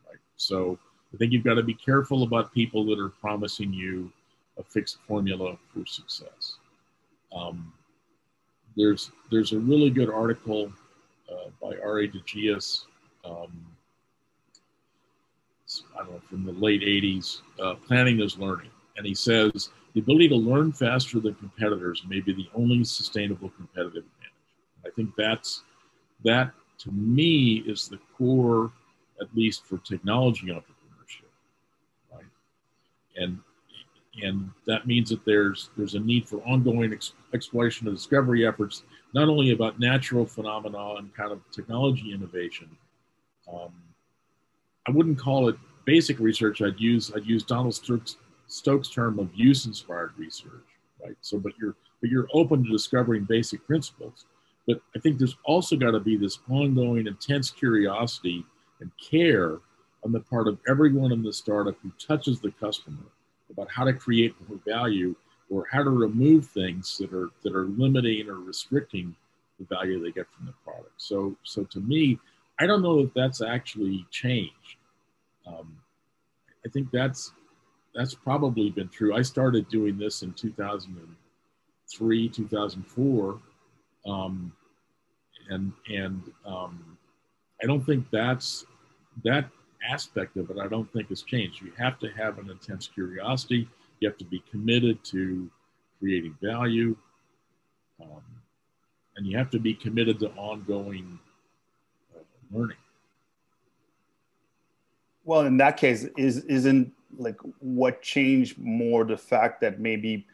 [0.09, 0.19] Right?
[0.37, 0.77] So
[1.15, 4.13] I think you've got to be careful about people that are promising you
[4.59, 6.57] a fixed formula for success.
[7.33, 7.73] Um,
[8.77, 10.73] there's there's a really good article
[11.31, 12.87] uh, by Arie de Geus
[13.25, 13.67] um,
[15.95, 18.71] I don't know, from the late 80s, uh, planning is learning.
[18.97, 23.51] And he says the ability to learn faster than competitors may be the only sustainable
[23.51, 24.33] competitive advantage.
[24.85, 25.63] I think that's
[26.25, 28.73] that to me is the core,
[29.21, 31.31] at least for technology entrepreneurship,
[32.13, 32.25] right?
[33.17, 33.39] And
[34.23, 38.83] and that means that there's there's a need for ongoing ex- exploration and discovery efforts,
[39.15, 42.69] not only about natural phenomena and kind of technology innovation.
[43.53, 43.73] Um,
[44.89, 46.61] I wouldn't call it basic research.
[46.63, 48.17] I'd use I'd use Donald Stokes,
[48.49, 50.67] Stokes' term of use-inspired research,
[51.05, 51.17] right?
[51.21, 54.25] So, but you're but you're open to discovering basic principles.
[54.67, 58.45] But I think there's also got to be this ongoing, intense curiosity
[58.81, 59.59] and care
[60.05, 63.05] on the part of everyone in the startup who touches the customer
[63.51, 65.15] about how to create more value
[65.51, 69.15] or how to remove things that are that are limiting or restricting
[69.59, 70.93] the value they get from the product.
[70.97, 72.19] So, so to me,
[72.59, 74.77] I don't know if that's actually changed.
[75.47, 75.77] Um,
[76.67, 77.33] I think that's
[77.95, 79.15] that's probably been true.
[79.15, 83.41] I started doing this in 2003, 2004,
[84.07, 84.53] um,
[85.49, 86.99] and and um,
[87.63, 88.65] I don't think that's
[89.25, 89.51] that
[89.89, 90.59] aspect of it.
[90.59, 91.63] I don't think has changed.
[91.63, 93.69] You have to have an intense curiosity.
[94.01, 95.51] You have to be committed to
[95.99, 96.97] creating value,
[98.01, 98.23] um,
[99.17, 101.19] and you have to be committed to ongoing
[102.15, 102.77] uh, learning.
[105.25, 110.27] Well, in that case, is isn't like what changed more the fact that maybe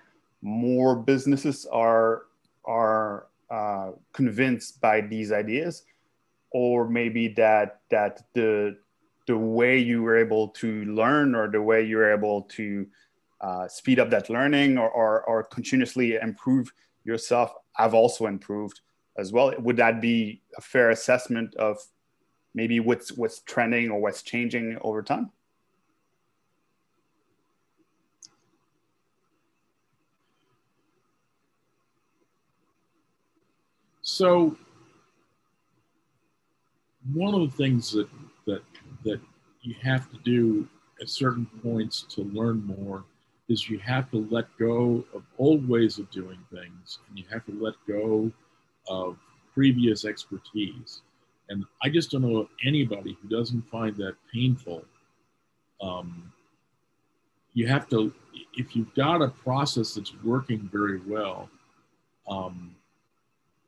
[0.42, 2.26] more businesses are
[2.64, 5.84] are uh, convinced by these ideas,
[6.52, 8.76] or maybe that that the
[9.26, 12.86] the way you were able to learn or the way you're able to
[13.40, 16.72] uh, speed up that learning or, or, or continuously improve
[17.04, 18.80] yourself have also improved
[19.18, 19.52] as well.
[19.58, 21.78] Would that be a fair assessment of
[22.54, 25.30] maybe what's what's trending or what's changing over time?
[34.02, 34.56] So
[37.12, 38.08] one of the things that
[39.06, 39.20] that
[39.62, 40.68] you have to do
[41.00, 43.04] at certain points to learn more
[43.48, 47.44] is you have to let go of old ways of doing things and you have
[47.46, 48.30] to let go
[48.88, 49.16] of
[49.54, 51.02] previous expertise.
[51.48, 54.84] And I just don't know anybody who doesn't find that painful.
[55.80, 56.32] Um,
[57.54, 58.12] you have to,
[58.54, 61.48] if you've got a process that's working very well,
[62.28, 62.74] um,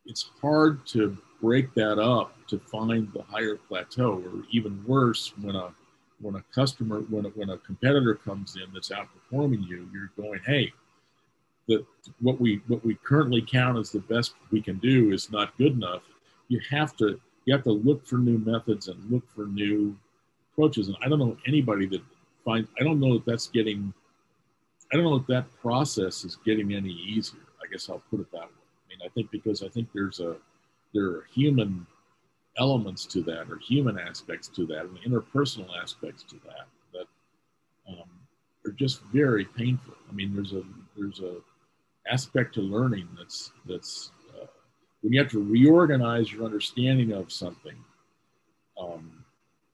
[0.07, 5.57] it's hard to break that up to find the higher plateau, or even worse, when
[5.57, 5.73] a
[6.21, 10.41] when a customer, when a, when a competitor comes in that's outperforming you, you're going,
[10.45, 10.73] hey,
[11.69, 11.85] the,
[12.21, 15.73] what we what we currently count as the best we can do is not good
[15.73, 16.03] enough.
[16.49, 19.97] You have to you have to look for new methods and look for new
[20.53, 20.89] approaches.
[20.89, 22.03] And I don't know anybody that
[22.45, 22.69] finds.
[22.81, 23.93] I don't know if that's getting.
[24.93, 27.41] I don't know if that process is getting any easier.
[27.63, 28.47] I guess I'll put it that way.
[28.47, 30.37] I mean, I think because I think there's a
[30.95, 31.87] there are human
[32.59, 37.07] elements to that or human aspects to that and interpersonal aspects to that that
[37.89, 38.09] um,
[38.67, 39.95] are just very painful.
[40.09, 40.63] I mean, there's a
[40.97, 41.37] there's a
[42.11, 44.47] aspect to learning that's that's uh,
[45.03, 47.77] when you have to reorganize your understanding of something.
[48.81, 49.25] Um,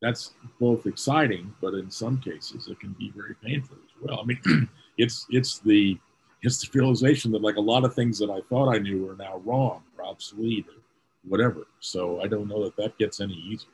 [0.00, 4.20] that's both exciting, but in some cases it can be very painful as well.
[4.20, 5.98] I mean, it's it's the
[6.42, 9.16] it's the realization that like a lot of things that I thought I knew are
[9.16, 10.83] now wrong or obsolete or
[11.26, 11.66] whatever.
[11.80, 13.70] So I don't know that that gets any easier.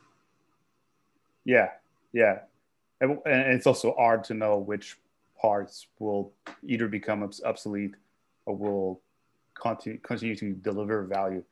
[1.44, 1.70] Yeah,
[2.12, 2.40] yeah,
[3.00, 4.96] and it's also hard to know which
[5.40, 6.32] parts will
[6.62, 7.94] either become obsolete
[8.44, 9.00] or will
[9.54, 11.42] continue continue to deliver value.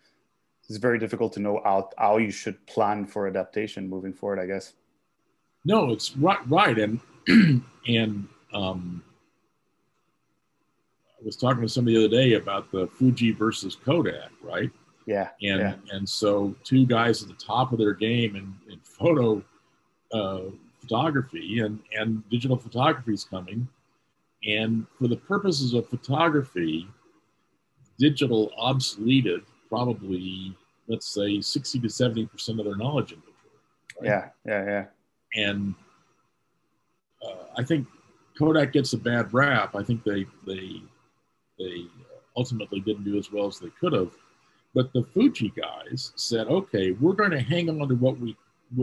[0.69, 4.39] It's very difficult to know how, how you should plan for adaptation moving forward.
[4.39, 4.75] I guess.
[5.65, 7.01] No, it's right, right, and
[7.89, 9.03] and um,
[11.21, 14.71] I was talking to somebody the other day about the Fuji versus Kodak, right?
[15.09, 15.29] Yeah.
[15.41, 15.75] And yeah.
[15.93, 19.43] and so two guys at the top of their game in, in photo
[20.13, 23.67] uh, photography and, and digital photography is coming.
[24.47, 26.87] And for the purposes of photography,
[27.99, 30.55] digital obsoleted probably,
[30.89, 33.35] let's say, 60 to 70% of their knowledge inventory.
[34.03, 34.09] Right?
[34.11, 34.85] Yeah, yeah, yeah.
[35.43, 35.75] And
[37.27, 37.87] uh, I think
[38.39, 39.75] Kodak gets a bad rap.
[39.75, 40.83] I think they, they,
[41.59, 41.87] they
[42.37, 44.13] ultimately didn't do as well as they could have.
[44.79, 48.37] But the Fuji guys said, okay, we're going to hang on to what we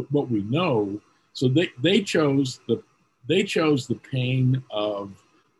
[0.10, 1.00] what we know.
[1.32, 2.84] So they, they chose the
[3.30, 5.14] they chose the pain of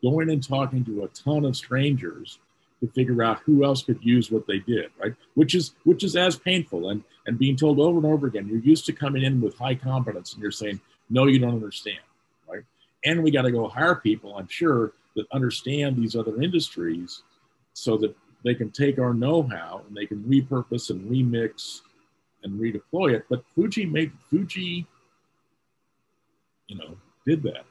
[0.03, 2.39] going and talking to a ton of strangers
[2.81, 5.15] to figure out who else could use what they did, right?
[5.36, 8.59] Which is which is as painful and and being told over and over again, you're
[8.59, 12.03] used to coming in with high confidence and you're saying, no, you don't understand,
[12.45, 12.65] right?
[13.05, 17.23] And we got to go hire people, I'm sure, that understand these other industries
[17.71, 18.13] so that
[18.45, 21.81] they can take our know-how and they can repurpose and remix
[22.43, 23.25] and redeploy it.
[23.27, 24.85] But Fuji made Fuji,
[26.67, 27.65] you know, did that.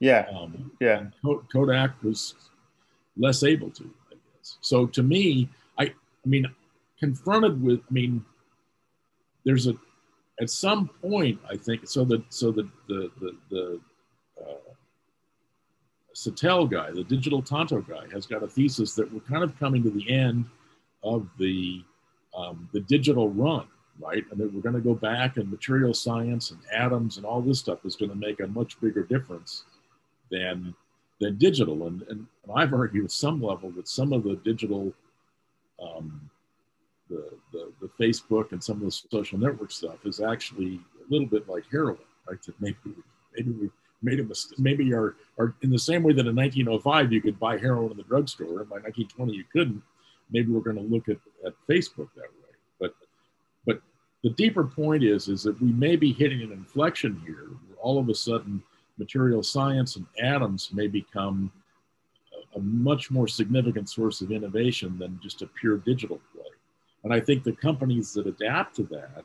[0.00, 0.26] Yeah.
[0.34, 1.04] Um, yeah.
[1.52, 2.34] Kodak was
[3.16, 4.56] less able to, I guess.
[4.62, 5.92] So to me, I, I
[6.24, 6.46] mean,
[6.98, 8.24] confronted with, I mean,
[9.44, 9.74] there's a,
[10.40, 13.80] at some point, I think, so that, so the, the, the, the
[14.40, 14.67] uh,
[16.18, 19.84] Satell guy, the digital Tonto guy, has got a thesis that we're kind of coming
[19.84, 20.46] to the end
[21.04, 21.84] of the,
[22.36, 23.66] um, the digital run,
[24.00, 24.24] right?
[24.30, 27.60] And that we're going to go back and material science and atoms and all this
[27.60, 29.62] stuff is going to make a much bigger difference
[30.30, 30.74] than
[31.20, 31.86] than digital.
[31.86, 34.92] And, and, and I've argued at some level that some of the digital,
[35.82, 36.30] um,
[37.10, 41.26] the, the, the Facebook and some of the social network stuff is actually a little
[41.26, 41.98] bit like heroin,
[42.28, 42.40] right?
[42.42, 42.94] That maybe
[43.36, 43.70] maybe we
[44.02, 44.58] made a mistake.
[44.58, 47.96] Maybe are are in the same way that in 1905 you could buy heroin in
[47.96, 49.82] the drugstore, and by 1920 you couldn't.
[50.30, 52.54] Maybe we're going to look at, at Facebook that way.
[52.80, 52.94] But
[53.66, 53.80] but
[54.22, 57.48] the deeper point is is that we may be hitting an inflection here.
[57.66, 58.62] Where all of a sudden
[58.98, 61.52] material science and atoms may become
[62.54, 66.44] a, a much more significant source of innovation than just a pure digital play.
[67.04, 69.24] And I think the companies that adapt to that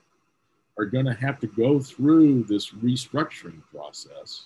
[0.77, 4.45] are going to have to go through this restructuring process.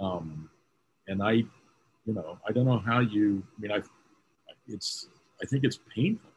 [0.00, 0.48] Um,
[1.06, 3.42] and I, you know, I don't know how you.
[3.56, 3.82] I mean, I,
[4.66, 5.08] it's.
[5.42, 6.30] I think it's painful.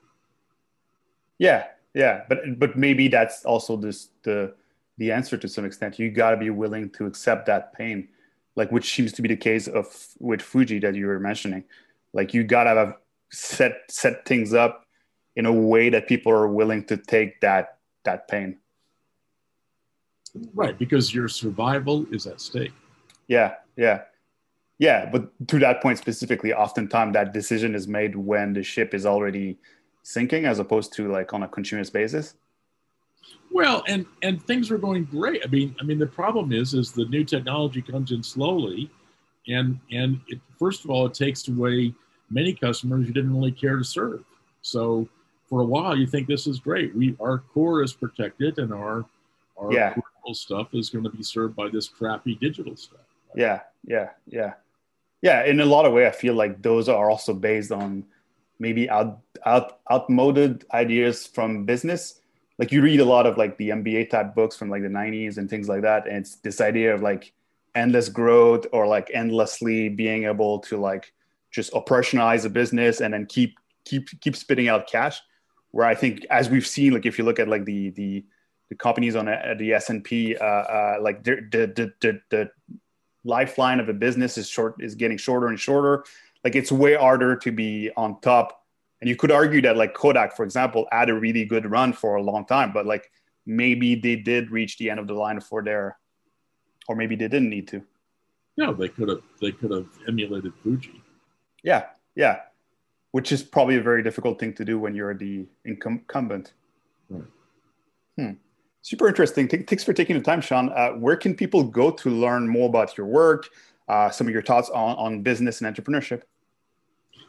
[1.40, 4.54] Yeah, yeah, but but maybe that's also this the
[4.98, 6.00] the answer to some extent.
[6.00, 8.08] You got to be willing to accept that pain,
[8.56, 9.86] like which seems to be the case of
[10.20, 11.64] with Fuji that you were mentioning.
[12.14, 12.98] Like you got to have
[13.32, 14.86] set set things up
[15.36, 18.58] in a way that people are willing to take that that pain.
[20.54, 22.74] Right, because your survival is at stake.
[23.34, 24.02] Yeah, yeah,
[24.78, 25.10] yeah.
[25.12, 29.58] But to that point specifically, oftentimes that decision is made when the ship is already
[30.04, 32.36] sinking, as opposed to like on a continuous basis.
[33.52, 35.42] Well, and and things were going great.
[35.44, 38.92] I mean, I mean, the problem is, is the new technology comes in slowly,
[39.48, 41.94] and and it, first of all, it takes away
[42.30, 44.24] many customers you didn't really care to serve.
[44.62, 45.08] So
[45.50, 46.96] for a while, you think this is great.
[46.96, 49.06] We our core is protected, and our
[49.58, 49.96] our yeah.
[50.34, 53.08] stuff is going to be served by this crappy digital stuff.
[53.36, 54.54] Yeah, yeah, yeah,
[55.22, 55.46] yeah.
[55.46, 58.06] In a lot of way, I feel like those are also based on
[58.60, 62.22] maybe out out outmoded ideas from business
[62.60, 65.38] like you read a lot of like the MBA type books from like the 90s
[65.38, 66.08] and things like that.
[66.08, 67.34] And it's this idea of like
[67.76, 71.12] endless growth or like endlessly being able to like
[71.52, 75.20] just operationalize a business and then keep keep keep spitting out cash.
[75.72, 78.24] Where I think as we've seen, like if you look at like the the
[78.70, 82.52] the companies on the S and P, uh, uh, like the, the the the
[83.24, 86.04] lifeline of a business is short is getting shorter and shorter.
[86.44, 88.64] Like it's way harder to be on top
[89.04, 92.16] and you could argue that like Kodak, for example, had a really good run for
[92.16, 93.12] a long time, but like
[93.46, 95.98] maybe they did reach the end of the line for their,
[96.88, 97.84] or maybe they didn't need to.
[98.56, 99.22] No, they could have.
[99.42, 101.04] They could have emulated Fuji.
[101.64, 102.44] Yeah, yeah,
[103.12, 106.54] which is probably a very difficult thing to do when you're the incumbent.
[107.10, 107.24] Right.
[108.18, 108.32] Hmm.
[108.84, 109.48] Super interesting.
[109.48, 110.70] Thanks for taking the time, Sean.
[110.70, 113.48] Uh, where can people go to learn more about your work,
[113.88, 116.24] uh, some of your thoughts on, on business and entrepreneurship?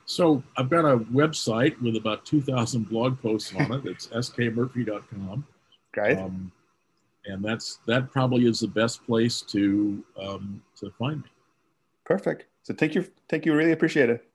[0.05, 3.87] So I've got a website with about 2,000 blog posts on it.
[3.87, 5.47] It's skmurphy.com.
[5.93, 6.19] Great.
[6.19, 6.51] Um,
[7.27, 11.29] and that's that probably is the best place to um, to find me.
[12.05, 12.47] Perfect.
[12.65, 13.55] So thank you, thank you.
[13.55, 14.27] Really appreciate it.